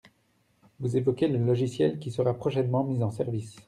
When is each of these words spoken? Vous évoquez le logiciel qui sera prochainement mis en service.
Vous 0.79 0.97
évoquez 0.97 1.27
le 1.27 1.37
logiciel 1.37 1.99
qui 1.99 2.09
sera 2.09 2.33
prochainement 2.33 2.83
mis 2.83 3.03
en 3.03 3.11
service. 3.11 3.59